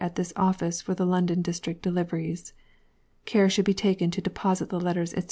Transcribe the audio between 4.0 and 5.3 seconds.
to deposit the letters, &c.